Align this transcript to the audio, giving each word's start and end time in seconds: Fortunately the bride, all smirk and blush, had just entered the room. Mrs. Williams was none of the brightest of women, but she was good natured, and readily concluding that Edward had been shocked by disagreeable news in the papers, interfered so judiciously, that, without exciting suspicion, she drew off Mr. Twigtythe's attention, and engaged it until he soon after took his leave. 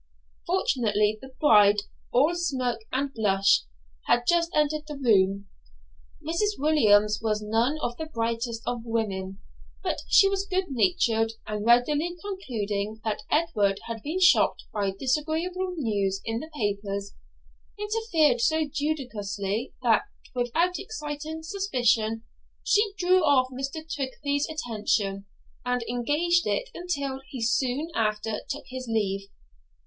Fortunately 0.47 1.19
the 1.21 1.35
bride, 1.39 1.81
all 2.11 2.33
smirk 2.33 2.79
and 2.91 3.13
blush, 3.13 3.65
had 4.07 4.23
just 4.27 4.49
entered 4.55 4.81
the 4.87 4.97
room. 4.97 5.47
Mrs. 6.27 6.57
Williams 6.57 7.19
was 7.21 7.43
none 7.43 7.77
of 7.83 7.97
the 7.97 8.07
brightest 8.07 8.63
of 8.65 8.81
women, 8.83 9.37
but 9.83 9.99
she 10.07 10.27
was 10.27 10.47
good 10.47 10.71
natured, 10.71 11.33
and 11.45 11.67
readily 11.67 12.15
concluding 12.19 12.99
that 13.03 13.21
Edward 13.29 13.79
had 13.85 14.01
been 14.01 14.19
shocked 14.19 14.63
by 14.73 14.89
disagreeable 14.89 15.75
news 15.77 16.19
in 16.25 16.39
the 16.39 16.49
papers, 16.55 17.13
interfered 17.77 18.41
so 18.41 18.65
judiciously, 18.67 19.75
that, 19.83 20.05
without 20.33 20.79
exciting 20.79 21.43
suspicion, 21.43 22.23
she 22.63 22.91
drew 22.97 23.23
off 23.23 23.49
Mr. 23.53 23.83
Twigtythe's 23.87 24.49
attention, 24.49 25.27
and 25.63 25.83
engaged 25.83 26.47
it 26.47 26.71
until 26.73 27.21
he 27.29 27.39
soon 27.39 27.89
after 27.93 28.39
took 28.49 28.63
his 28.69 28.87
leave. 28.89 29.29